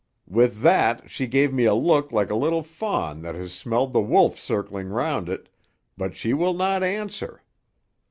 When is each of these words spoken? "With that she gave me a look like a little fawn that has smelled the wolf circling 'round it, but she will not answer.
"With 0.25 0.61
that 0.61 1.11
she 1.11 1.27
gave 1.27 1.53
me 1.53 1.65
a 1.65 1.75
look 1.75 2.11
like 2.11 2.31
a 2.31 2.35
little 2.35 2.63
fawn 2.63 3.21
that 3.21 3.35
has 3.35 3.53
smelled 3.53 3.93
the 3.93 4.01
wolf 4.01 4.39
circling 4.39 4.87
'round 4.87 5.29
it, 5.29 5.47
but 5.95 6.15
she 6.15 6.33
will 6.33 6.55
not 6.55 6.81
answer. 6.81 7.43